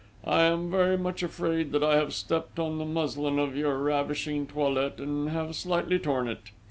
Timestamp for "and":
4.97-5.29